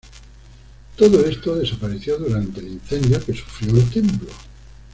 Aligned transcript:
Todo 0.95 1.23
esto 1.27 1.53
desapareció 1.57 2.17
durante 2.17 2.59
el 2.59 2.69
incendio 2.69 3.23
que 3.23 3.35
sufrió 3.35 3.75
el 3.75 3.87
templo. 3.91 4.29